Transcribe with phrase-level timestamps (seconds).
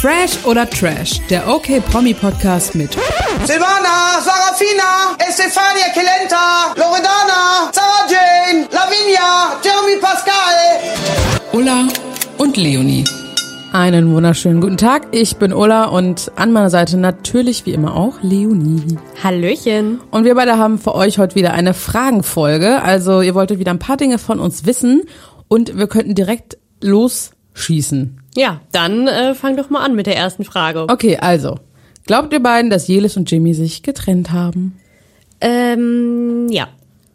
[0.00, 2.92] Fresh oder Trash, der OK Promi Podcast mit
[3.44, 10.54] Silvana, Sarafina, Estefania Kelenta, Loredana, Sarah Jane, Lavinia, Jeremy Pascal.
[11.52, 11.88] Ulla
[12.36, 13.02] und Leonie.
[13.72, 15.08] Einen wunderschönen guten Tag.
[15.10, 18.98] Ich bin Ulla und an meiner Seite natürlich wie immer auch Leonie.
[19.24, 20.00] Hallöchen.
[20.12, 22.82] Und wir beide haben für euch heute wieder eine Fragenfolge.
[22.82, 25.02] Also ihr wolltet wieder ein paar Dinge von uns wissen
[25.48, 28.20] und wir könnten direkt losschießen.
[28.38, 30.86] Ja, dann äh, fang doch mal an mit der ersten Frage.
[30.88, 31.56] Okay, also.
[32.06, 34.78] Glaubt ihr beiden, dass Jelis und Jimmy sich getrennt haben?
[35.40, 36.68] Ähm, ja.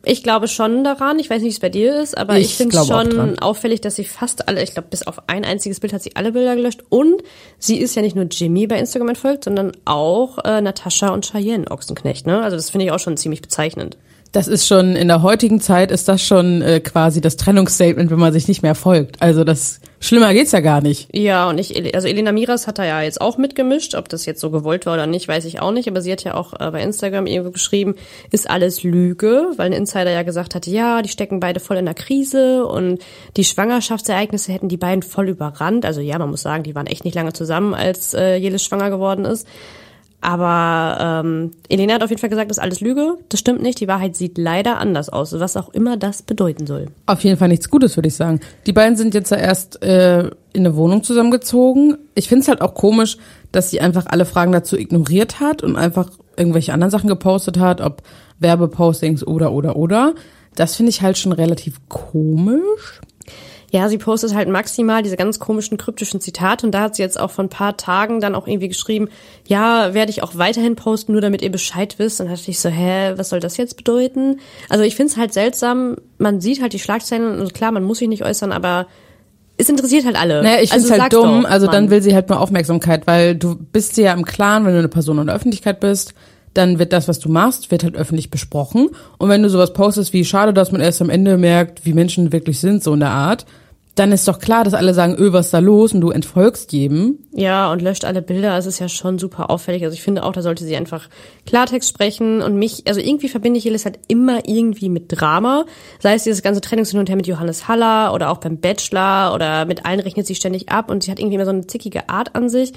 [0.06, 1.20] Ich glaube schon daran.
[1.20, 3.80] Ich weiß nicht, wie es bei dir ist, aber ich, Ich finde es schon auffällig,
[3.80, 6.58] dass sie fast alle, ich glaube, bis auf ein einziges Bild hat sie alle Bilder
[6.58, 6.84] gelöscht.
[6.90, 7.24] Und
[7.58, 11.72] sie ist ja nicht nur Jimmy bei Instagram entfolgt, sondern auch äh, Natascha und Cheyenne
[11.72, 12.28] Ochsenknecht.
[12.28, 12.42] Ne?
[12.42, 13.98] Also das finde ich auch schon ziemlich bezeichnend.
[14.34, 18.18] Das ist schon, in der heutigen Zeit ist das schon äh, quasi das Trennungsstatement, wenn
[18.18, 19.22] man sich nicht mehr folgt.
[19.22, 21.08] Also das, schlimmer geht's ja gar nicht.
[21.16, 23.94] Ja, und ich, also Elena Miras hat da ja jetzt auch mitgemischt.
[23.94, 25.88] Ob das jetzt so gewollt war oder nicht, weiß ich auch nicht.
[25.88, 27.94] Aber sie hat ja auch äh, bei Instagram irgendwo geschrieben,
[28.32, 31.86] ist alles Lüge, weil ein Insider ja gesagt hatte, ja, die stecken beide voll in
[31.86, 33.04] der Krise und
[33.38, 35.86] die Schwangerschaftsereignisse hätten die beiden voll überrannt.
[35.86, 38.90] Also ja, man muss sagen, die waren echt nicht lange zusammen, als äh, Jelis schwanger
[38.90, 39.48] geworden ist.
[40.24, 43.18] Aber ähm, Elena hat auf jeden Fall gesagt, das ist alles Lüge.
[43.28, 43.82] Das stimmt nicht.
[43.82, 46.86] Die Wahrheit sieht leider anders aus, was auch immer das bedeuten soll.
[47.08, 48.40] Auf jeden Fall nichts Gutes, würde ich sagen.
[48.66, 50.32] Die beiden sind jetzt ja erst äh, in
[50.66, 51.98] eine Wohnung zusammengezogen.
[52.16, 53.18] Ich finde es halt auch komisch,
[53.52, 57.82] dass sie einfach alle Fragen dazu ignoriert hat und einfach irgendwelche anderen Sachen gepostet hat,
[57.82, 58.02] ob
[58.40, 60.14] Werbepostings oder oder oder.
[60.56, 63.02] Das finde ich halt schon relativ komisch.
[63.74, 67.20] Ja, sie postet halt maximal diese ganz komischen kryptischen Zitate und da hat sie jetzt
[67.20, 69.10] auch vor ein paar Tagen dann auch irgendwie geschrieben,
[69.48, 72.22] ja, werde ich auch weiterhin posten, nur damit ihr Bescheid wisst.
[72.22, 74.40] Und dann dachte ich so, hä, was soll das jetzt bedeuten?
[74.70, 77.98] Also ich finde es halt seltsam, man sieht halt die Schlagzeilen und klar, man muss
[77.98, 78.86] sich nicht äußern, aber
[79.58, 80.44] es interessiert halt alle.
[80.44, 81.42] Naja, ich finde also es halt dumm.
[81.42, 84.66] doch, also dann will sie halt mal Aufmerksamkeit, weil du bist dir ja im Klaren,
[84.66, 86.14] wenn du eine Person in der Öffentlichkeit bist,
[86.54, 88.90] dann wird das, was du machst, wird halt öffentlich besprochen.
[89.18, 92.32] Und wenn du sowas postest wie, schade, dass man erst am Ende merkt, wie Menschen
[92.32, 93.48] wirklich sind, so in der Art,
[93.96, 95.94] dann ist doch klar, dass alle sagen, öh, was ist da los?
[95.94, 97.20] Und du entfolgst jedem.
[97.32, 98.58] Ja, und löscht alle Bilder.
[98.58, 99.84] Es ist ja schon super auffällig.
[99.84, 101.10] Also ich finde auch, da sollte sie einfach
[101.46, 105.66] Klartext sprechen und mich, also irgendwie verbinde ich Jelis halt immer irgendwie mit Drama.
[106.00, 109.66] Sei es dieses ganze Trennungs und her mit Johannes Haller oder auch beim Bachelor oder
[109.66, 112.36] mit allen rechnet sie ständig ab und sie hat irgendwie immer so eine zickige Art
[112.36, 112.74] an sich.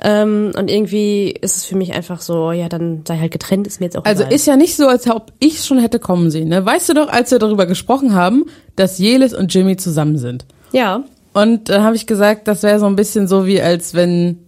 [0.00, 3.80] Ähm, und irgendwie ist es für mich einfach so, ja, dann sei halt getrennt, ist
[3.80, 4.32] mir jetzt auch Also egal.
[4.34, 6.48] ist ja nicht so, als ob ich schon hätte kommen sehen.
[6.48, 6.64] Ne?
[6.64, 8.44] Weißt du doch, als wir darüber gesprochen haben,
[8.76, 10.44] dass Jelis und Jimmy zusammen sind.
[10.72, 14.38] Ja, Und dann habe ich gesagt, das wäre so ein bisschen so wie, als wenn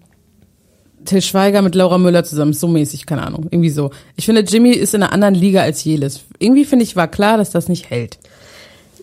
[1.04, 3.90] Till Schweiger mit Laura Müller zusammen ist, so mäßig, keine Ahnung, irgendwie so.
[4.16, 6.20] Ich finde, Jimmy ist in einer anderen Liga als Jelis.
[6.38, 8.18] Irgendwie finde ich, war klar, dass das nicht hält.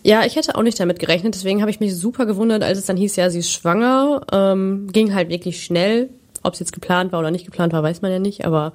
[0.04, 2.86] Ja, ich hätte auch nicht damit gerechnet, deswegen habe ich mich super gewundert, als es
[2.86, 4.22] dann hieß, ja, sie ist schwanger.
[4.32, 6.08] Ähm, ging halt wirklich schnell.
[6.48, 8.72] Ob es jetzt geplant war oder nicht geplant war, weiß man ja nicht, aber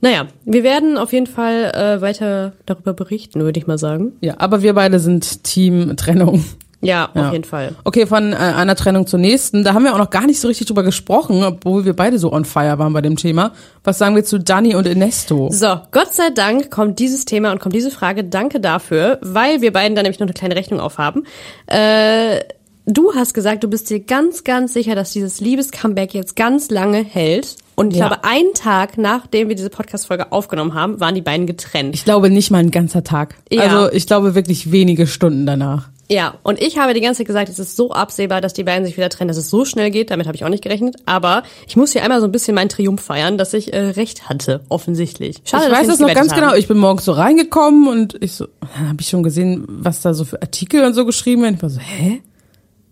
[0.00, 4.12] naja, wir werden auf jeden Fall äh, weiter darüber berichten, würde ich mal sagen.
[4.20, 6.44] Ja, aber wir beide sind Team Trennung.
[6.82, 7.26] Ja, Ja.
[7.28, 7.74] auf jeden Fall.
[7.84, 9.64] Okay, von äh, einer Trennung zur nächsten.
[9.64, 12.30] Da haben wir auch noch gar nicht so richtig drüber gesprochen, obwohl wir beide so
[12.30, 13.52] on fire waren bei dem Thema.
[13.82, 15.48] Was sagen wir zu Dani und Ernesto?
[15.50, 18.22] So, Gott sei Dank kommt dieses Thema und kommt diese Frage.
[18.24, 21.24] Danke dafür, weil wir beiden da nämlich noch eine kleine Rechnung aufhaben.
[21.66, 22.40] Äh,
[22.86, 27.04] du hast gesagt, du bist dir ganz, ganz sicher, dass dieses Liebes-Comeback jetzt ganz lange
[27.04, 27.56] hält.
[27.74, 28.06] Und ich Ja.
[28.08, 31.94] glaube, einen Tag, nachdem wir diese Podcast-Folge aufgenommen haben, waren die beiden getrennt.
[31.94, 33.34] Ich glaube nicht mal ein ganzer Tag.
[33.52, 33.62] Ja.
[33.62, 35.88] Also ich glaube wirklich wenige Stunden danach.
[36.08, 38.86] Ja, und ich habe die ganze Zeit gesagt, es ist so absehbar, dass die beiden
[38.86, 40.10] sich wieder trennen, dass es so schnell geht.
[40.12, 40.96] Damit habe ich auch nicht gerechnet.
[41.04, 44.28] Aber ich muss hier einmal so ein bisschen meinen Triumph feiern, dass ich äh, recht
[44.28, 45.38] hatte, offensichtlich.
[45.44, 46.46] Schade, ich dass weiß das noch ganz genau.
[46.52, 46.58] haben.
[46.58, 48.46] Ich bin morgens so reingekommen und ich so,
[48.88, 51.56] habe ich schon gesehen, was da so für Artikel und so geschrieben werden.
[51.56, 52.22] Ich war so, hä?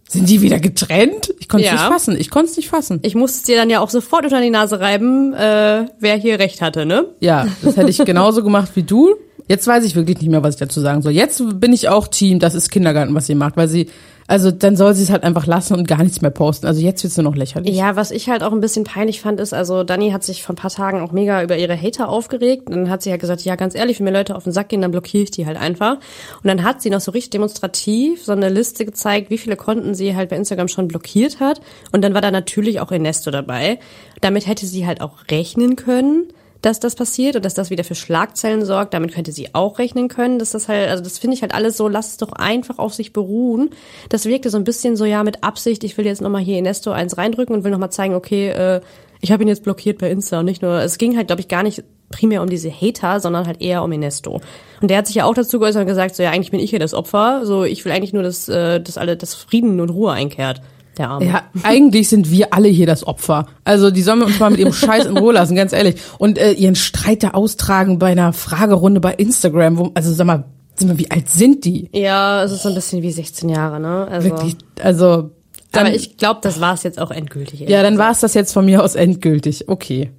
[0.08, 1.32] Sind die wieder getrennt?
[1.40, 1.78] Ich konnte es Ja.
[1.78, 2.16] nicht fassen.
[2.20, 3.00] Ich konnte es nicht fassen.
[3.02, 6.38] Ich musste es dir dann ja auch sofort unter die Nase reiben, äh, wer hier
[6.38, 7.06] recht hatte, ne?
[7.20, 9.14] Ja, das hätte ich genauso gemacht wie du.
[9.48, 11.12] Jetzt weiß ich wirklich nicht mehr, was ich dazu sagen soll.
[11.12, 13.88] Jetzt bin ich auch Team, das ist Kindergarten, was sie macht, weil sie,
[14.26, 16.66] also dann soll sie es halt einfach lassen und gar nichts mehr posten.
[16.66, 17.76] Also jetzt wird's nur noch lächerlich.
[17.76, 20.54] Ja, was ich halt auch ein bisschen peinlich fand, ist, also Dani hat sich vor
[20.54, 22.68] ein paar Tagen auch mega über ihre Hater aufgeregt.
[22.68, 24.70] Und dann hat sie halt gesagt, ja, ganz ehrlich, wenn mir Leute auf den Sack
[24.70, 25.94] gehen, dann blockiere ich die halt einfach.
[25.94, 29.94] Und dann hat sie noch so richtig demonstrativ so eine Liste gezeigt, wie viele Konten
[29.94, 31.60] sie halt bei Instagram schon blockiert hat.
[31.92, 33.78] Und dann war da natürlich auch Ernesto dabei.
[34.20, 36.28] Damit hätte sie halt auch rechnen können
[36.64, 38.94] dass das passiert und dass das wieder für Schlagzeilen sorgt.
[38.94, 41.76] Damit könnte sie auch rechnen können, dass das halt, also das finde ich halt alles
[41.76, 43.70] so, lass es doch einfach auf sich beruhen.
[44.08, 46.90] Das wirkte so ein bisschen so, ja, mit Absicht, ich will jetzt nochmal hier Ernesto
[46.90, 48.80] eins reindrücken und will nochmal zeigen, okay, äh,
[49.20, 51.48] ich habe ihn jetzt blockiert bei Insta und nicht nur, es ging halt, glaube ich,
[51.48, 54.40] gar nicht primär um diese Hater, sondern halt eher um Ernesto.
[54.80, 56.70] Und der hat sich ja auch dazu geäußert und gesagt, so ja, eigentlich bin ich
[56.70, 59.90] hier das Opfer, so ich will eigentlich nur, dass, äh, dass alle, dass Frieden und
[59.90, 60.62] Ruhe einkehrt.
[60.98, 61.26] Der Arme.
[61.26, 63.46] Ja, eigentlich sind wir alle hier das Opfer.
[63.64, 65.96] Also die sollen wir uns mal mit ihrem Scheiß in Ruhe lassen, ganz ehrlich.
[66.18, 69.78] Und äh, ihren Streit da austragen bei einer Fragerunde bei Instagram.
[69.78, 70.44] Wo, also sag mal,
[70.76, 71.90] sag mal, wie alt sind die?
[71.92, 74.08] Ja, es ist so ein bisschen wie 16 Jahre, ne?
[74.10, 75.30] Also, Wirklich, also
[75.72, 77.60] dann, aber ich glaube, das war es jetzt auch endgültig.
[77.60, 79.68] ja, dann war es das jetzt von mir aus endgültig.
[79.68, 80.10] Okay,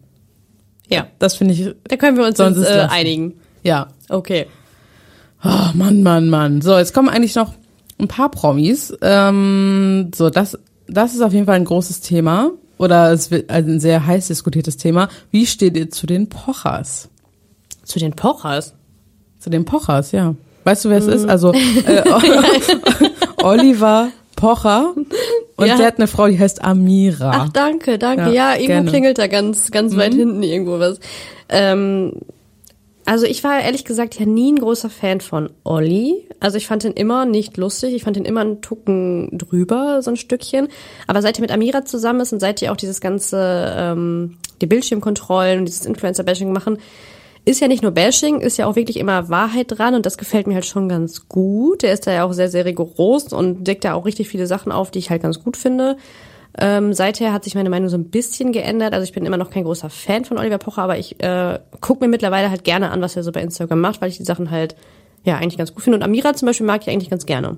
[0.89, 1.07] ja.
[1.19, 1.73] das finde ich.
[1.87, 3.35] Da können wir uns es äh, einigen.
[3.63, 4.47] Ja, Okay.
[5.43, 6.61] Oh, Mann, Mann, Mann.
[6.61, 7.53] So, jetzt kommen eigentlich noch
[7.99, 8.93] ein paar Promis.
[9.01, 10.57] Ähm, so, das,
[10.87, 12.51] das ist auf jeden Fall ein großes Thema.
[12.77, 15.07] Oder es wird ein sehr heiß diskutiertes Thema.
[15.31, 17.07] Wie steht ihr zu den Pochers?
[17.83, 18.73] Zu den Pochers.
[19.39, 20.35] Zu den Pochers, ja.
[20.65, 21.25] Weißt du, wer es ist?
[21.29, 21.53] Also
[21.85, 22.03] äh,
[23.43, 24.93] Oliver Pocher.
[25.55, 25.77] Und Ja.
[25.77, 27.31] der hat eine Frau, die heißt Amira.
[27.33, 28.23] Ach, danke, danke.
[28.23, 28.89] Ja, Ja, irgendwo gerne.
[28.89, 30.99] klingelt da ganz, ganz weit hinten irgendwo was.
[31.47, 32.13] Ähm,
[33.05, 36.27] also ich war ehrlich gesagt ja nie ein großer Fan von Olli.
[36.39, 37.93] Also ich fand ihn immer nicht lustig.
[37.93, 40.67] Ich fand ihn immer einen Tucken drüber, so ein Stückchen.
[41.05, 44.65] Aber seit er mit Amira zusammen ist und seit die auch dieses ganze, ähm, die
[44.65, 46.79] Bildschirmkontrollen und dieses Influencer-Bashing machen,
[47.45, 50.47] ist ja nicht nur Bashing, ist ja auch wirklich immer Wahrheit dran und das gefällt
[50.47, 51.83] mir halt schon ganz gut.
[51.83, 54.71] Er ist da ja auch sehr, sehr rigoros und deckt da auch richtig viele Sachen
[54.71, 55.97] auf, die ich halt ganz gut finde.
[56.57, 58.93] Ähm, seither hat sich meine Meinung so ein bisschen geändert.
[58.93, 62.03] Also ich bin immer noch kein großer Fan von Oliver Pocher, aber ich äh, gucke
[62.03, 64.51] mir mittlerweile halt gerne an, was er so bei Instagram macht, weil ich die Sachen
[64.51, 64.75] halt
[65.23, 65.97] ja eigentlich ganz gut finde.
[65.97, 67.57] Und Amira zum Beispiel mag ich eigentlich ganz gerne.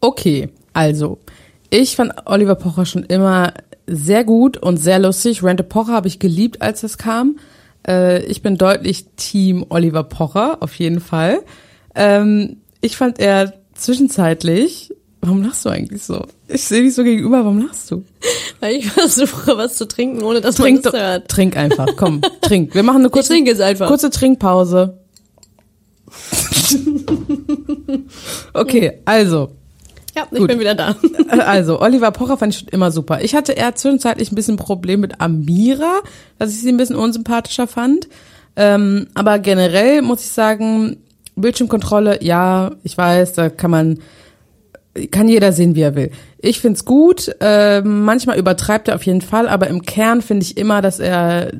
[0.00, 1.18] Okay, also
[1.70, 3.52] ich fand Oliver Pocher schon immer
[3.86, 5.42] sehr gut und sehr lustig.
[5.42, 7.38] Rente Pocher habe ich geliebt, als das kam.
[7.86, 11.40] Äh, ich bin deutlich Team Oliver Pocher, auf jeden Fall.
[11.94, 14.94] Ähm, ich fand er zwischenzeitlich.
[15.20, 16.24] Warum lachst du eigentlich so?
[16.46, 18.04] Ich sehe dich so gegenüber, warum lachst du?
[18.60, 21.28] Weil ich versuche, was zu trinken, ohne dass Trink, man es doch- hört.
[21.28, 22.74] trink einfach, komm, trink.
[22.74, 23.88] Wir machen eine kurze, trinke jetzt einfach.
[23.88, 24.98] kurze Trinkpause.
[28.54, 29.50] okay, also,
[30.16, 30.48] Ja, ich Gut.
[30.48, 30.96] bin wieder da.
[31.28, 33.20] Also, Oliver Pocher fand ich schon immer super.
[33.22, 36.00] Ich hatte eher zwischenzeitlich ein bisschen Problem mit Amira,
[36.38, 38.08] dass ich sie ein bisschen unsympathischer fand.
[38.56, 40.96] Ähm, aber generell muss ich sagen,
[41.36, 43.98] Bildschirmkontrolle, ja, ich weiß, da kann man,
[45.10, 46.10] kann jeder sehen, wie er will.
[46.38, 50.56] Ich find's gut, ähm, manchmal übertreibt er auf jeden Fall, aber im Kern finde ich
[50.56, 51.52] immer, dass er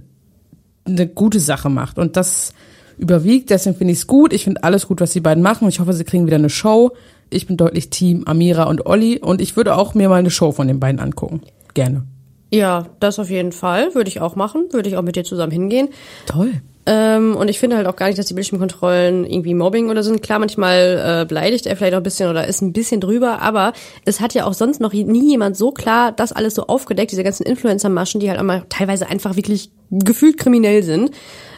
[0.85, 1.99] eine gute Sache macht.
[1.99, 2.53] Und das
[2.99, 4.33] überwiegt, deswegen finde ich es gut.
[4.33, 5.69] Ich finde alles gut, was die beiden machen.
[5.69, 6.93] Ich hoffe, sie kriegen wieder eine Show.
[7.31, 10.53] Ich bin deutlich Team Amira und Olli und ich würde auch mir mal eine Show
[10.53, 11.43] von den beiden angucken.
[11.75, 12.05] Gerne.
[12.51, 13.95] Ja, das auf jeden Fall.
[13.95, 14.69] Würde ich auch machen.
[14.71, 15.89] Würde ich auch mit dir zusammen hingehen.
[16.27, 16.55] Toll.
[16.91, 20.23] Ähm, und ich finde halt auch gar nicht, dass die Bildschirmkontrollen irgendwie Mobbing oder sind.
[20.23, 23.75] Klar, manchmal äh, beleidigt er vielleicht auch ein bisschen oder ist ein bisschen drüber, aber
[24.07, 27.25] es hat ja auch sonst noch nie jemand so klar das alles so aufgedeckt, diese
[27.25, 31.11] ganzen Influencer-Maschen, die halt einmal teilweise einfach wirklich gefühlt kriminell sind.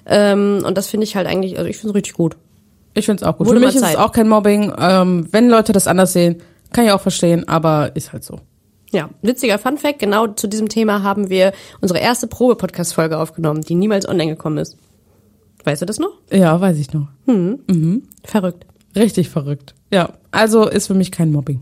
[0.04, 2.36] Ähm, und das finde ich halt eigentlich, also ich finde es richtig gut.
[2.94, 3.46] Ich finde es auch gut.
[3.46, 4.72] Wurde Für mal mich ist es auch kein Mobbing.
[4.76, 6.42] Ähm, wenn Leute das anders sehen,
[6.72, 8.40] kann ich auch verstehen, aber ist halt so.
[8.90, 14.08] Ja, witziger Funfact, genau zu diesem Thema haben wir unsere erste Probe-Podcast-Folge aufgenommen, die niemals
[14.08, 14.76] online gekommen ist.
[15.64, 16.12] Weißt du das noch?
[16.32, 17.08] Ja, weiß ich noch.
[18.24, 18.66] Verrückt.
[18.96, 19.74] Richtig verrückt.
[19.92, 21.60] Ja, also ist für mich kein Mobbing.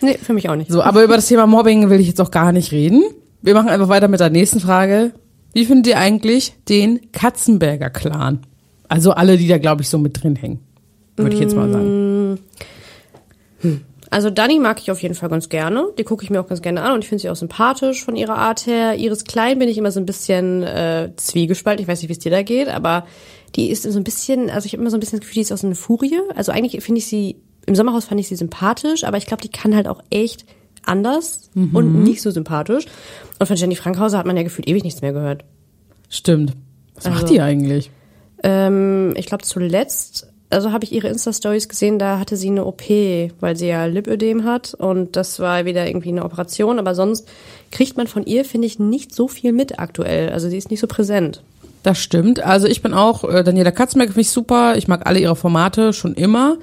[0.00, 0.70] Nee, für mich auch nicht.
[0.70, 3.02] So, aber über das Thema Mobbing will ich jetzt auch gar nicht reden.
[3.42, 5.12] Wir machen einfach weiter mit der nächsten Frage.
[5.52, 8.40] Wie findet ihr eigentlich den Katzenberger Clan?
[8.88, 10.60] Also alle, die da, glaube ich, so mit drin hängen.
[11.16, 12.38] Würde ich jetzt mal sagen.
[14.10, 15.88] Also Dani mag ich auf jeden Fall ganz gerne.
[15.98, 18.16] Die gucke ich mir auch ganz gerne an und ich finde sie auch sympathisch von
[18.16, 18.96] ihrer Art her.
[18.96, 21.82] Iris Klein bin ich immer so ein bisschen äh, zwiegespalten.
[21.82, 23.04] Ich weiß nicht, wie es dir da geht, aber
[23.56, 25.40] die ist so ein bisschen, also ich habe immer so ein bisschen das Gefühl, die
[25.42, 26.18] ist aus einer Furie.
[26.34, 27.36] Also eigentlich finde ich sie,
[27.66, 30.44] im Sommerhaus fand ich sie sympathisch, aber ich glaube, die kann halt auch echt
[30.84, 32.86] anders und nicht so sympathisch.
[33.38, 35.44] Und von Jenny Frankhauser hat man ja gefühlt ewig nichts mehr gehört.
[36.08, 36.54] Stimmt.
[36.94, 37.90] Was macht Also- die eigentlich?
[38.42, 42.88] Ähm, ich glaube zuletzt, also habe ich ihre Insta-Stories gesehen, da hatte sie eine OP,
[43.40, 47.28] weil sie ja Lipödem hat und das war wieder irgendwie eine Operation, aber sonst
[47.72, 50.30] kriegt man von ihr, finde ich, nicht so viel mit aktuell.
[50.30, 51.42] Also sie ist nicht so präsent.
[51.82, 52.40] Das stimmt.
[52.40, 54.76] Also ich bin auch, äh, Daniela Katzenberg finde ich super.
[54.76, 56.56] Ich mag alle ihre Formate schon immer.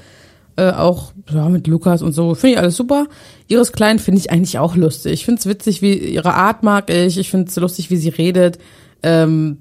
[0.57, 2.33] Äh, auch ja, mit Lukas und so.
[2.33, 3.07] Finde ich alles super.
[3.47, 5.13] Iris Klein finde ich eigentlich auch lustig.
[5.13, 7.17] Ich finde es witzig, wie ihre Art mag ich.
[7.17, 8.57] Ich finde es lustig, wie sie redet.
[9.03, 9.57] Ähm,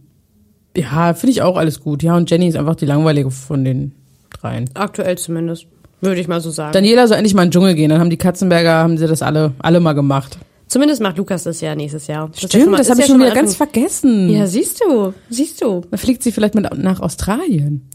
[0.76, 2.02] ja, finde ich auch alles gut.
[2.02, 3.92] Ja, und Jenny ist einfach die langweilige von den
[4.30, 4.70] dreien.
[4.75, 5.66] Aktuell zumindest,
[6.00, 6.73] würde ich mal so sagen.
[6.73, 7.90] Daniela soll endlich mal in den Dschungel gehen.
[7.90, 10.38] Dann haben die Katzenberger, haben sie das alle, alle mal gemacht.
[10.75, 12.28] Zumindest macht Lukas das ja nächstes Jahr.
[12.28, 14.28] Das ja Stimmt, mal- das habe ja ich schon wieder ganz vergessen.
[14.28, 15.81] Ja, siehst du, siehst du.
[15.90, 17.88] Dann fliegt sie vielleicht mit nach Australien.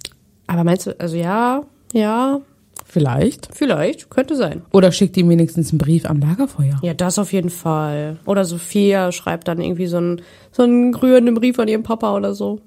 [0.47, 1.61] Aber meinst du, also ja,
[1.93, 2.41] ja,
[2.85, 3.49] Vielleicht.
[3.53, 4.63] vielleicht, könnte sein.
[4.73, 6.79] Oder schickt ihm wenigstens einen Brief am Lagerfeuer.
[6.81, 8.17] Ja, das auf jeden Fall.
[8.25, 10.21] Oder Sophia schreibt dann irgendwie so einen,
[10.51, 12.61] so einen rührenden Brief an ihren Papa oder so.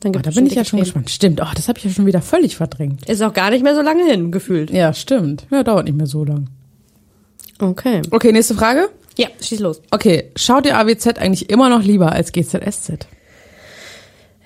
[0.00, 1.10] Dann Oh, gibt da es bin ich ja schon gespannt.
[1.10, 3.08] Stimmt, oh, das habe ich ja schon wieder völlig verdrängt.
[3.08, 4.70] Ist auch gar nicht mehr so lange hin, gefühlt.
[4.70, 5.46] Ja, stimmt.
[5.50, 6.48] Ja, dauert nicht mehr so lang.
[7.58, 8.02] Okay.
[8.10, 8.88] Okay, nächste Frage.
[9.16, 9.80] Ja, schieß los.
[9.90, 13.06] Okay, schaut ihr AWZ eigentlich immer noch lieber als GZSZ?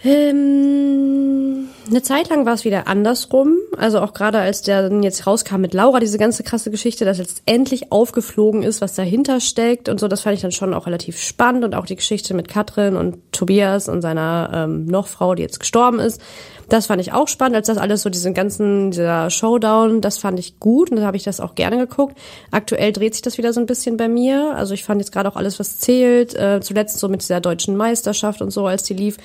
[0.05, 3.57] Ähm, eine Zeit lang war es wieder andersrum.
[3.77, 7.19] Also auch gerade als der dann jetzt rauskam mit Laura, diese ganze krasse Geschichte, dass
[7.19, 10.87] jetzt endlich aufgeflogen ist, was dahinter steckt und so, das fand ich dann schon auch
[10.87, 15.43] relativ spannend und auch die Geschichte mit Katrin und Tobias und seiner ähm, Nochfrau, die
[15.43, 16.21] jetzt gestorben ist.
[16.69, 20.39] Das fand ich auch spannend, als das alles so diesen ganzen, dieser Showdown, das fand
[20.39, 22.17] ich gut und da habe ich das auch gerne geguckt.
[22.51, 24.55] Aktuell dreht sich das wieder so ein bisschen bei mir.
[24.55, 27.75] Also ich fand jetzt gerade auch alles, was zählt, äh, zuletzt so mit dieser deutschen
[27.75, 29.17] Meisterschaft und so, als die lief,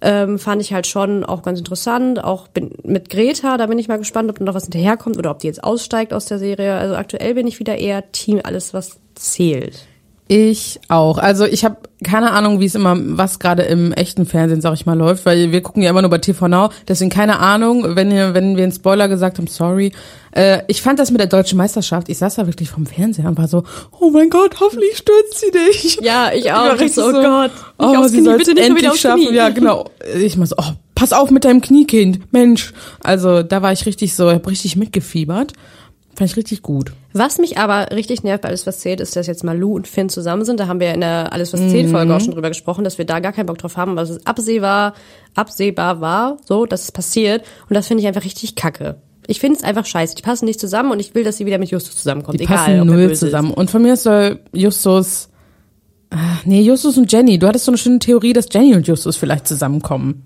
[0.00, 2.22] ähm, fand ich halt schon auch ganz interessant.
[2.22, 5.40] Auch bin, mit Greta, da bin ich mal gespannt, ob noch was hinterherkommt oder ob
[5.40, 6.74] die jetzt aussteigt aus der Serie.
[6.74, 9.86] Also aktuell bin ich wieder eher Team alles, was zählt.
[10.32, 11.18] Ich auch.
[11.18, 14.86] Also ich habe keine Ahnung, wie es immer, was gerade im echten Fernsehen, sag ich
[14.86, 16.68] mal, läuft, weil wir gucken ja immer nur bei TV Now.
[16.86, 19.90] Deswegen keine Ahnung, wenn, ihr, wenn wir einen Spoiler gesagt haben, sorry.
[20.30, 23.38] Äh, ich fand das mit der deutschen Meisterschaft, ich saß da wirklich vom Fernseher und
[23.38, 23.64] war so,
[23.98, 25.98] oh mein Gott, hoffentlich stürzt sie dich.
[26.00, 26.74] Ja, ich auch.
[26.74, 29.34] Ich richtig so, oh Gott, oh, sie soll bitte nicht schon wieder endlich schaffen.
[29.34, 29.90] Ja, genau.
[30.16, 32.72] Ich mal so, oh, pass auf mit deinem Kniekind, Mensch.
[33.02, 35.54] Also da war ich richtig so, hab richtig mitgefiebert.
[36.16, 36.92] Fand ich richtig gut.
[37.12, 40.08] Was mich aber richtig nervt bei Alles, was zählt, ist, dass jetzt Malu und Finn
[40.08, 40.60] zusammen sind.
[40.60, 43.04] Da haben wir in der Alles, was zählt Folge auch schon drüber gesprochen, dass wir
[43.04, 44.94] da gar keinen Bock drauf haben, was es absehbar,
[45.34, 47.44] absehbar war, so, dass es passiert.
[47.68, 48.96] Und das finde ich einfach richtig kacke.
[49.26, 50.16] Ich finde es einfach scheiße.
[50.16, 52.40] Die passen nicht zusammen und ich will, dass sie wieder mit Justus zusammenkommt.
[52.40, 53.52] Die egal, passen null zusammen.
[53.52, 55.28] Und von mir soll Justus,
[56.10, 57.38] ah, nee, Justus und Jenny.
[57.38, 60.24] Du hattest so eine schöne Theorie, dass Jenny und Justus vielleicht zusammenkommen.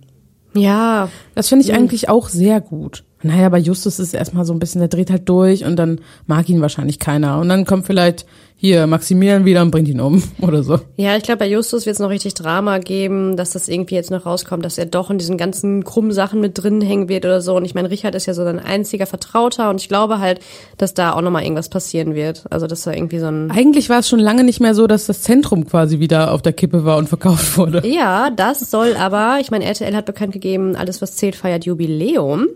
[0.55, 0.63] Ist.
[0.63, 3.05] Ja, Das finde ich eigentlich auch sehr gut.
[3.25, 6.01] Naja, bei Justus ist es erstmal so ein bisschen, der dreht halt durch und dann
[6.27, 7.41] mag ihn wahrscheinlich keiner.
[7.41, 8.27] Und dann kommt vielleicht
[8.57, 10.79] hier Maximilian wieder und bringt ihn um oder so.
[10.97, 14.11] Ja, ich glaube, bei Justus wird es noch richtig Drama geben, dass das irgendwie jetzt
[14.11, 17.41] noch rauskommt, dass er doch in diesen ganzen krummen Sachen mit drin hängen wird oder
[17.41, 17.57] so.
[17.57, 20.41] Und ich meine, Richard ist ja so sein einziger Vertrauter und ich glaube halt,
[20.79, 22.45] dass da auch nochmal irgendwas passieren wird.
[22.51, 23.51] Also, dass da irgendwie so ein.
[23.51, 26.53] Eigentlich war es schon lange nicht mehr so, dass das Zentrum quasi wieder auf der
[26.53, 27.87] Kippe war und verkauft wurde.
[27.87, 32.47] Ja, das soll aber, ich meine, RTL hat bekannt gegeben, alles was zählt feiert Jubiläum.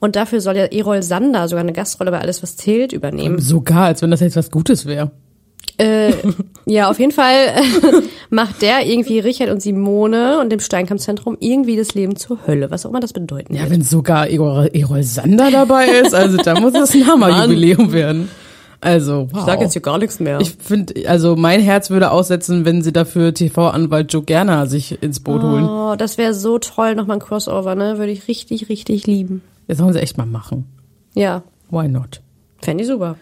[0.00, 3.38] Und dafür soll ja Erol Sander sogar eine Gastrolle bei Alles was zählt übernehmen.
[3.38, 5.10] Sogar, als wenn das jetzt was Gutes wäre.
[5.76, 6.12] Äh,
[6.66, 7.62] ja, auf jeden Fall äh,
[8.30, 12.84] macht der irgendwie Richard und Simone und dem Steinkampfzentrum irgendwie das Leben zur Hölle, was
[12.86, 13.72] auch immer das bedeuten Ja, wird.
[13.72, 18.28] wenn sogar Erol, Erol Sander dabei ist, also da muss das ein Hammerjubiläum werden.
[18.82, 19.40] Also, wow.
[19.40, 20.40] Ich sag jetzt hier gar nichts mehr.
[20.40, 25.20] Ich finde, also mein Herz würde aussetzen, wenn sie dafür TV-Anwalt Joe Gerner sich ins
[25.20, 25.64] Boot holen.
[25.68, 27.98] oh, das wäre so toll, nochmal ein Crossover, ne?
[27.98, 29.42] Würde ich richtig, richtig lieben.
[29.68, 30.66] Das sollen sie echt mal machen.
[31.14, 32.20] Ja, Why not?
[32.62, 33.16] fände ich super.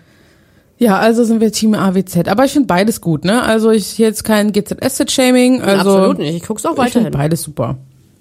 [0.79, 2.29] Ja, also sind wir Team AWZ.
[2.29, 3.43] Aber ich finde beides gut, ne?
[3.43, 5.61] Also ich hier jetzt kein GZSZ-Shaming.
[5.61, 6.37] Also Absolut nicht.
[6.37, 7.11] Ich guck's auch Ich finde weiterhin.
[7.13, 7.79] beides super.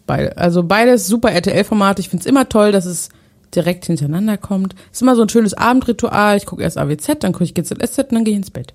[0.08, 2.02] Beide, also beides super RTL-Formate.
[2.02, 3.10] Ich finde es immer toll, dass es
[3.56, 4.76] direkt hintereinander kommt.
[4.92, 6.38] ist immer so ein schönes Abendritual.
[6.38, 8.74] Ich gucke erst AWZ, dann gucke ich GZSZ und dann gehe ich ins Bett.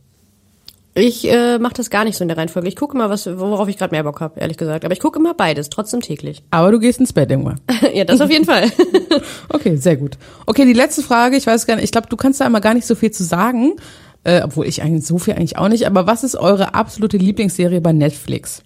[0.95, 2.69] Ich äh, mache das gar nicht so in der Reihenfolge.
[2.69, 4.85] Ich gucke immer, was, worauf ich gerade mehr Bock habe, ehrlich gesagt.
[4.85, 6.43] Aber ich gucke immer beides, trotzdem täglich.
[6.51, 7.61] Aber du gehst ins Bett irgendwann.
[7.95, 8.71] ja, das auf jeden Fall.
[9.49, 10.17] Okay, sehr gut.
[10.47, 12.73] Okay, die letzte Frage, ich weiß gar nicht, ich glaube, du kannst da immer gar
[12.75, 13.75] nicht so viel zu sagen,
[14.25, 17.81] äh, obwohl ich eigentlich so viel eigentlich auch nicht, aber was ist eure absolute Lieblingsserie
[17.81, 18.63] bei Netflix?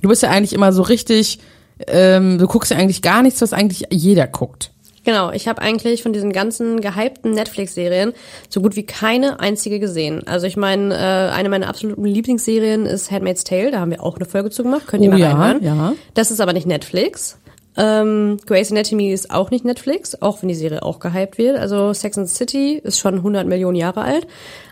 [0.00, 1.38] Du bist ja eigentlich immer so richtig,
[1.86, 4.72] ähm, du guckst ja eigentlich gar nichts, was eigentlich jeder guckt.
[5.04, 8.12] Genau, ich habe eigentlich von diesen ganzen gehypten Netflix-Serien
[8.48, 10.26] so gut wie keine einzige gesehen.
[10.26, 14.16] Also ich meine, äh, eine meiner absoluten Lieblingsserien ist Handmaid's Tale, da haben wir auch
[14.16, 15.64] eine Folge zu gemacht, könnt ihr Oh mal ja, reinhören.
[15.64, 15.92] ja.
[16.14, 17.38] Das ist aber nicht Netflix.
[17.76, 21.56] Ähm, Grey's Anatomy ist auch nicht Netflix, auch wenn die Serie auch gehypt wird.
[21.56, 24.26] Also Sex and the City ist schon 100 Millionen Jahre alt.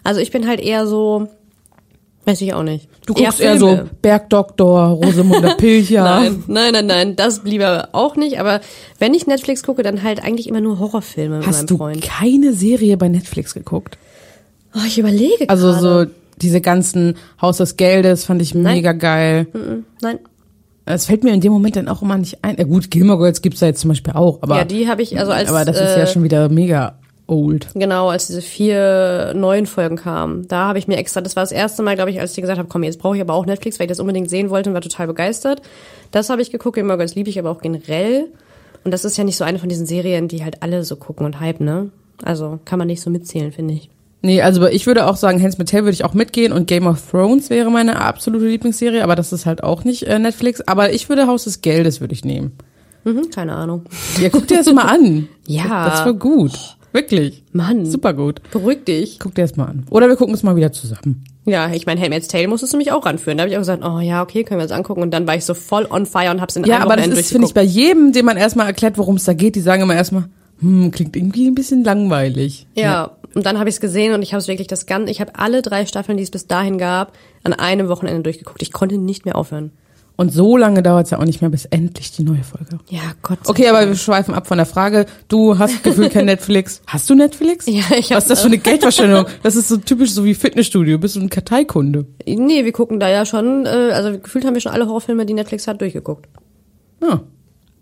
[0.05, 1.29] Also ich bin halt eher so,
[2.27, 2.89] weiß ich auch nicht.
[3.07, 3.91] Du guckst eher, so Filme.
[4.03, 6.05] Bergdoktor, Rosamunde Pilcher.
[6.05, 8.39] Nein, nein, nein, nein, das lieber auch nicht.
[8.39, 8.61] Aber
[8.99, 12.03] wenn ich Netflix gucke, dann halt eigentlich immer nur Horrorfilme mit meinem Hast du Freund.
[12.03, 13.99] keine Serie bei Netflix geguckt?
[14.75, 16.07] Oh, ich überlege Also gerade.
[16.07, 16.11] so
[16.41, 19.47] diese ganzen Haus des Geldes fand ich mega geil.
[20.01, 20.19] Nein.
[20.87, 22.57] Es fällt mir in dem Moment dann auch immer nicht ein.
[22.57, 25.19] Ja gut, Gilmore Girls gibt's ja jetzt zum Beispiel auch, aber ja, die habe ich,
[25.19, 26.99] also als, aber das ist äh, ja schon wieder mega
[27.31, 27.69] old.
[27.75, 31.53] genau, als diese vier neuen Folgen kamen, da habe ich mir extra, das war das
[31.53, 33.79] erste Mal, glaube ich, als ich gesagt habe, komm, jetzt brauche ich aber auch Netflix,
[33.79, 35.63] weil ich das unbedingt sehen wollte und war total begeistert.
[36.11, 38.27] Das habe ich geguckt, Gilmore Girls liebe ich aber auch generell.
[38.85, 41.27] Und das ist ja nicht so eine von diesen Serien, die halt alle so gucken
[41.27, 41.91] und hypen, ne?
[42.23, 43.91] Also kann man nicht so mitzählen, finde ich.
[44.23, 47.11] Nee, also ich würde auch sagen, Hans Mattel würde ich auch mitgehen und Game of
[47.11, 50.61] Thrones wäre meine absolute Lieblingsserie, aber das ist halt auch nicht äh, Netflix.
[50.63, 52.53] Aber ich würde Haus des Geldes würde ich nehmen.
[53.05, 53.85] Mhm, keine Ahnung.
[54.21, 55.29] Ja, guck dir das mal an.
[55.47, 55.89] Ja.
[55.89, 56.77] Das war gut.
[56.93, 57.45] Wirklich.
[57.53, 57.87] Mann.
[57.87, 58.41] Super gut.
[58.51, 59.19] Beruhig dich.
[59.21, 59.87] Guck dir das mal an.
[59.91, 61.25] Oder wir gucken es mal wieder zusammen.
[61.47, 63.39] Ja, ich meine, Handmaid's Tale musstest du mich auch ranführen.
[63.39, 65.03] Da habe ich auch gesagt, oh ja, okay, können wir das angucken.
[65.03, 67.07] Und dann war ich so voll on fire und hab's in Ja, einem aber das
[67.09, 69.83] ist, finde ich, bei jedem, dem man erstmal erklärt, worum es da geht, die sagen
[69.83, 70.25] immer erstmal,
[70.61, 72.67] hm, klingt irgendwie ein bisschen langweilig.
[72.75, 75.21] Ja, Und dann habe ich es gesehen und ich habe es wirklich das ganze, ich
[75.21, 77.13] habe alle drei Staffeln, die es bis dahin gab,
[77.45, 78.61] an einem Wochenende durchgeguckt.
[78.61, 79.71] Ich konnte nicht mehr aufhören.
[80.21, 82.79] Und so lange dauert es ja auch nicht mehr, bis endlich die neue Folge.
[82.91, 85.07] Ja, Gott sei Okay, aber wir schweifen ab von der Frage.
[85.29, 86.83] Du hast gefühlt kein Netflix.
[86.87, 87.65] Hast du Netflix?
[87.65, 89.25] Ja, ich Was ist das für eine Geldverschwendung?
[89.43, 90.99] Das ist so typisch so wie Fitnessstudio.
[90.99, 92.05] Bist du ein Karteikunde?
[92.27, 95.33] Nee, wir gucken da ja schon, äh, also gefühlt haben wir schon alle Horrorfilme, die
[95.33, 96.29] Netflix hat, durchgeguckt.
[97.01, 97.23] Ja.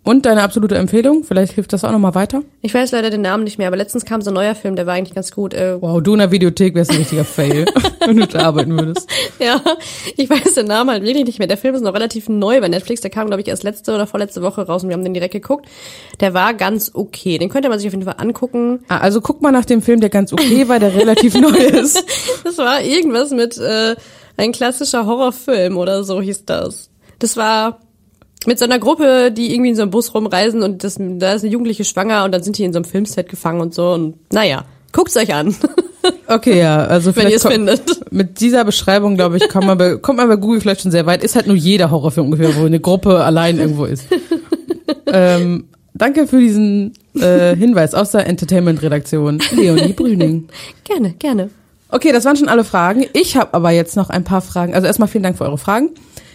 [0.08, 1.22] Und deine absolute Empfehlung?
[1.22, 2.40] Vielleicht hilft das auch nochmal weiter?
[2.62, 4.86] Ich weiß leider den Namen nicht mehr, aber letztens kam so ein neuer Film, der
[4.86, 5.52] war eigentlich ganz gut.
[5.52, 7.66] Äh, Wow, du in der Videothek wärst ein richtiger Fail,
[8.06, 9.06] wenn du da arbeiten würdest.
[9.38, 9.60] ja,
[10.16, 11.46] ich weiß den Namen halt wirklich nicht mehr.
[11.46, 13.02] Der Film ist noch relativ neu bei Netflix.
[13.02, 15.34] Der kam, glaube ich, erst letzte oder vorletzte Woche raus und wir haben den direkt
[15.34, 15.66] geguckt.
[16.20, 17.36] Der war ganz okay.
[17.36, 18.80] Den könnte man sich auf jeden Fall angucken.
[18.88, 22.02] Ah, Also guck mal nach dem Film, der ganz okay war, der relativ neu ist.
[22.44, 23.94] Das war irgendwas mit äh,
[24.38, 26.88] ein klassischer Horrorfilm oder so hieß das.
[27.18, 27.80] Das war
[28.46, 31.42] mit so einer Gruppe, die irgendwie in so einem Bus rumreisen und das, da ist
[31.42, 34.14] eine Jugendliche schwanger und dann sind die in so einem Filmset gefangen und so und
[34.32, 35.54] naja, guckt's euch an,
[36.26, 38.12] Okay, ja, also wenn ihr es findet.
[38.12, 41.06] Mit dieser Beschreibung, glaube ich, kommt man, bei, kommt man bei Google vielleicht schon sehr
[41.06, 41.22] weit.
[41.24, 44.04] Ist halt nur jeder Horrorfilm ungefähr, wo eine Gruppe allein irgendwo ist.
[45.06, 45.64] ähm,
[45.94, 49.40] danke für diesen äh, Hinweis aus der Entertainment-Redaktion.
[49.52, 50.48] Leonie Brüning.
[50.84, 51.50] Gerne, gerne.
[51.90, 53.06] Okay, das waren schon alle Fragen.
[53.14, 54.74] Ich habe aber jetzt noch ein paar Fragen.
[54.74, 55.90] Also erstmal vielen Dank für eure Fragen.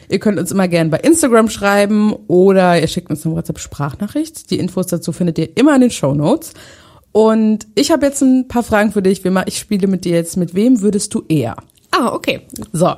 [0.10, 4.50] Ihr könnt uns immer gerne bei Instagram schreiben oder ihr schickt uns eine WhatsApp-Sprachnachricht.
[4.52, 6.54] Die Infos dazu findet ihr immer in den Show Notes.
[7.12, 9.24] Und ich habe jetzt ein paar Fragen für dich.
[9.46, 10.36] Ich spiele mit dir jetzt.
[10.38, 11.56] Mit wem würdest du eher?
[11.92, 12.42] Ah, okay.
[12.72, 12.94] So,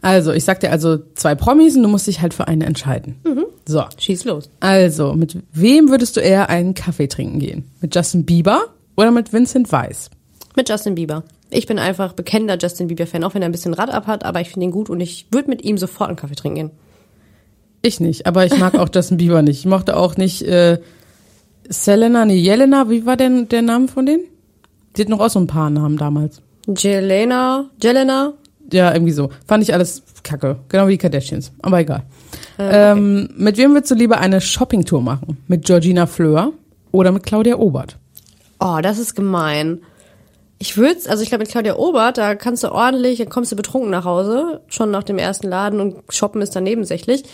[0.00, 3.20] also ich sag dir also zwei Promis und du musst dich halt für eine entscheiden.
[3.66, 4.50] So, Schieß los.
[4.58, 7.70] also mit wem würdest du eher einen Kaffee trinken gehen?
[7.80, 8.62] Mit Justin Bieber
[8.96, 10.10] oder mit Vincent Weiss?
[10.56, 11.22] Mit Justin Bieber.
[11.50, 14.40] Ich bin einfach bekennender Justin Bieber-Fan, auch wenn er ein bisschen Rad ab hat, aber
[14.40, 16.70] ich finde ihn gut und ich würde mit ihm sofort einen Kaffee trinken gehen.
[17.82, 19.58] Ich nicht, aber ich mag auch Justin Bieber nicht.
[19.60, 20.78] Ich mochte auch nicht äh,
[21.68, 24.24] Selena, nee, Jelena, wie war denn der Name von denen?
[24.96, 26.42] Die hat noch auch so ein paar Namen damals.
[26.76, 28.34] Jelena, Jelena,
[28.72, 29.30] Ja, irgendwie so.
[29.46, 30.56] Fand ich alles kacke.
[30.68, 31.52] Genau wie die Kardashians.
[31.62, 32.04] Aber egal.
[32.58, 35.38] ähm, mit wem würdest du lieber eine Shoppingtour machen?
[35.48, 36.52] Mit Georgina Fleur
[36.92, 37.96] oder mit Claudia Obert?
[38.60, 39.80] Oh, das ist gemein.
[40.62, 43.56] Ich würde, also ich glaube mit Claudia Obert, da kannst du ordentlich, dann kommst du
[43.56, 47.24] betrunken nach Hause, schon nach dem ersten Laden und shoppen ist dann nebensächlich.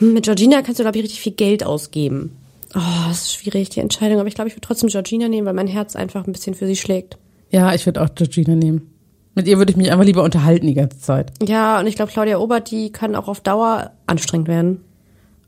[0.00, 2.36] Mit Georgina kannst du, glaube ich, richtig viel Geld ausgeben.
[2.74, 5.54] Oh, das ist schwierig, die Entscheidung, aber ich glaube, ich würde trotzdem Georgina nehmen, weil
[5.54, 7.16] mein Herz einfach ein bisschen für sie schlägt.
[7.50, 8.92] Ja, ich würde auch Georgina nehmen.
[9.36, 11.30] Mit ihr würde ich mich einfach lieber unterhalten die ganze Zeit.
[11.40, 14.80] Ja, und ich glaube, Claudia Obert, die kann auch auf Dauer anstrengend werden.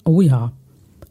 [0.04, 0.52] Oh ja.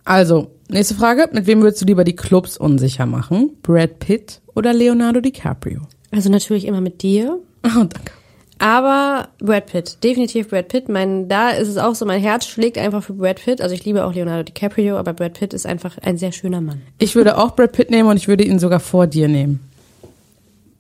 [0.06, 1.28] Also, nächste Frage.
[1.34, 3.58] Mit wem würdest du lieber die Clubs unsicher machen?
[3.64, 5.82] Brad Pitt oder Leonardo DiCaprio?
[6.12, 7.40] Also natürlich immer mit dir.
[7.64, 8.12] Oh, danke.
[8.60, 10.90] Aber Brad Pitt, definitiv Brad Pitt.
[10.90, 13.62] Mein, da ist es auch so, mein Herz schlägt einfach für Brad Pitt.
[13.62, 16.82] Also ich liebe auch Leonardo DiCaprio, aber Brad Pitt ist einfach ein sehr schöner Mann.
[16.98, 19.62] Ich würde auch Brad Pitt nehmen und ich würde ihn sogar vor dir nehmen.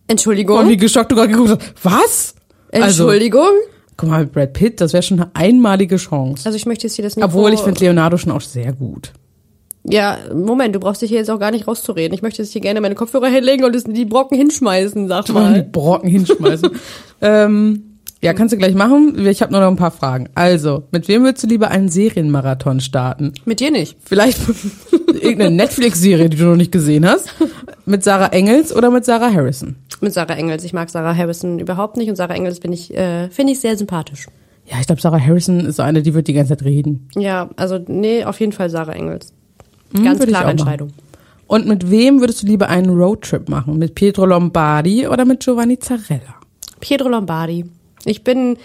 [0.08, 0.60] Entschuldigung.
[0.60, 1.86] Und wie geschockt du gerade geguckt hast.
[1.86, 2.36] Was?
[2.72, 3.50] Also, Entschuldigung.
[3.96, 6.46] guck mal, Brad Pitt, das wäre schon eine einmalige Chance.
[6.46, 9.14] Also ich möchte jetzt hier das nicht Obwohl, ich finde Leonardo schon auch sehr gut.
[9.84, 12.14] Ja, Moment, du brauchst dich hier jetzt auch gar nicht rauszureden.
[12.14, 15.70] Ich möchte jetzt hier gerne meine Kopfhörer hinlegen und die Brocken hinschmeißen, sag Mal die.
[15.70, 16.70] Brocken hinschmeißen.
[17.22, 17.90] ähm,
[18.22, 19.26] ja, kannst du gleich machen.
[19.26, 20.28] Ich habe nur noch ein paar Fragen.
[20.36, 23.34] Also, mit wem würdest du lieber einen Serienmarathon starten?
[23.46, 23.98] Mit dir nicht.
[24.04, 24.38] Vielleicht
[25.08, 27.34] irgendeine Netflix-Serie, die du noch nicht gesehen hast.
[27.86, 29.78] Mit Sarah Engels oder mit Sarah Harrison?
[30.02, 30.66] Mit Sarah Engels.
[30.66, 33.78] Ich mag Sarah Harrison überhaupt nicht und Sarah Engels bin ich, äh, finde ich sehr
[33.78, 34.28] sympathisch.
[34.66, 37.08] Ja, ich glaube, Sarah Harrison ist so eine, die wird die ganze Zeit reden.
[37.16, 39.34] Ja, also nee, auf jeden Fall Sarah Engels.
[39.94, 40.60] Hm, Ganz würde klare machen.
[40.60, 40.94] Entscheidung.
[41.48, 43.78] Und mit wem würdest du lieber einen Roadtrip machen?
[43.78, 46.36] Mit Pietro Lombardi oder mit Giovanni Zarella?
[46.80, 47.66] Pietro Lombardi.
[48.06, 48.58] Ich bin,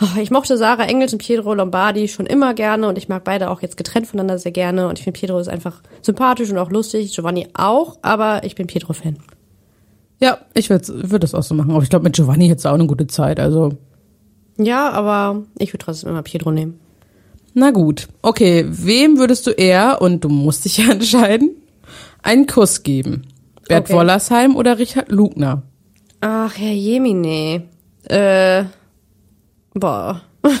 [0.00, 3.50] oh, ich mochte Sarah Engels und Pietro Lombardi schon immer gerne und ich mag beide
[3.50, 6.70] auch jetzt getrennt voneinander sehr gerne und ich finde Pietro ist einfach sympathisch und auch
[6.70, 9.18] lustig, Giovanni auch, aber ich bin Pietro-Fan.
[10.20, 11.72] Ja, ich würde würd das auch so machen.
[11.72, 13.40] Aber ich glaube, mit Giovanni hättest du auch eine gute Zeit.
[13.40, 13.72] Also,
[14.56, 16.78] Ja, aber ich würde trotzdem immer Pietro nehmen.
[17.54, 18.08] Na gut.
[18.22, 21.50] Okay, wem würdest du eher, und du musst dich ja entscheiden,
[22.22, 23.26] einen Kuss geben?
[23.68, 23.94] Bert Okay.
[23.94, 25.62] Wollersheim oder Richard Lugner?
[26.20, 27.64] Ach, Herr Jemine.
[28.08, 28.64] Äh,
[29.74, 30.22] boah.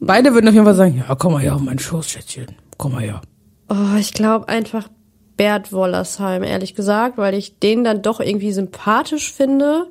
[0.00, 2.46] Beide würden auf jeden Fall sagen, ja, komm mal her auf meinen Schoß, Schätzchen.
[2.78, 3.20] Komm mal her.
[3.68, 4.88] Oh, ich glaube einfach
[5.36, 9.86] Bert Wollersheim, ehrlich gesagt, weil ich den dann doch irgendwie sympathisch finde.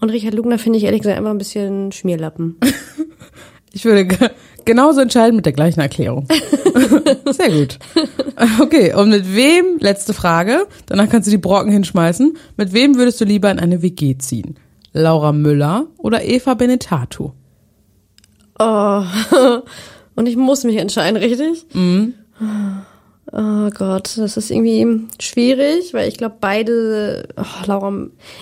[0.00, 2.58] Und Richard Lugner finde ich ehrlich gesagt einfach ein bisschen Schmierlappen.
[3.72, 4.08] Ich würde
[4.68, 6.28] genauso entscheiden mit der gleichen Erklärung.
[7.30, 7.78] Sehr gut.
[8.60, 13.18] Okay, und mit wem, letzte Frage, danach kannst du die Brocken hinschmeißen, mit wem würdest
[13.18, 14.56] du lieber in eine WG ziehen?
[14.92, 17.32] Laura Müller oder Eva Benetato?
[18.58, 19.02] Oh.
[20.14, 21.64] Und ich muss mich entscheiden, richtig?
[23.30, 27.92] Oh Gott, das ist irgendwie schwierig, weil ich glaube beide, oh, Laura,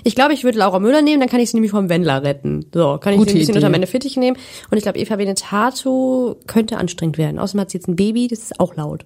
[0.05, 2.67] ich glaube, ich würde Laura Müller nehmen, dann kann ich sie nämlich vom Wendler retten.
[2.73, 3.59] So, kann ich Gute sie ein bisschen Idee.
[3.59, 4.37] unter meine Fittiche nehmen.
[4.71, 7.41] Und ich glaube, Eva Benetato könnte anstrengend werden.
[7.41, 9.05] Außerdem hat sie jetzt ein Baby, das ist auch laut.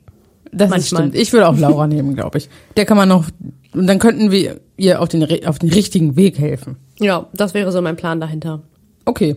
[0.52, 1.02] Das Manchmal.
[1.02, 1.14] stimmt.
[1.16, 2.50] Ich würde auch Laura nehmen, glaube ich.
[2.76, 3.24] Der kann man noch,
[3.72, 6.76] und dann könnten wir ihr auf den, auf den richtigen Weg helfen.
[6.98, 8.62] Ja, das wäre so mein Plan dahinter.
[9.06, 9.36] Okay.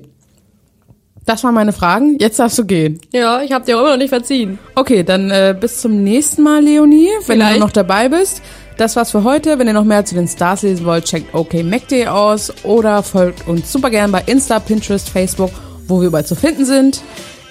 [1.25, 2.17] Das waren meine Fragen.
[2.19, 2.99] Jetzt darfst du gehen.
[3.11, 4.59] Ja, ich habe dir auch immer noch nicht verziehen.
[4.75, 7.55] Okay, dann äh, bis zum nächsten Mal, Leonie, wenn Vielleicht.
[7.55, 8.41] du noch dabei bist.
[8.77, 9.59] Das war's für heute.
[9.59, 13.71] Wenn ihr noch mehr zu den Stars lesen wollt, checkt okmac.de aus oder folgt uns
[13.71, 15.51] super gern bei Insta, Pinterest, Facebook,
[15.87, 17.01] wo wir überall zu finden sind.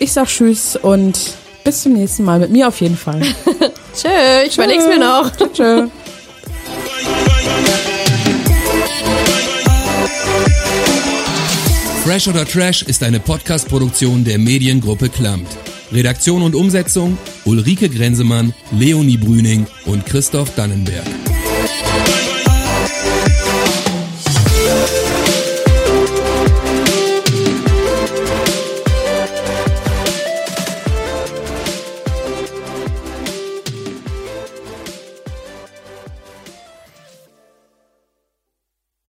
[0.00, 1.18] Ich sag Tschüss und
[1.64, 2.40] bis zum nächsten Mal.
[2.40, 3.20] Mit mir auf jeden Fall.
[3.94, 4.08] Tschö,
[4.46, 5.30] ich überleg's mir noch.
[5.30, 5.88] Tschö, tschö.
[12.04, 15.46] Fresh oder Trash ist eine Podcast-Produktion der Mediengruppe Klammt.
[15.92, 21.31] Redaktion und Umsetzung Ulrike Grenzemann, Leonie Brüning und Christoph Dannenberg.